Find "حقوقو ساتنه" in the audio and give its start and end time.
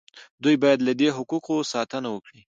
1.17-2.07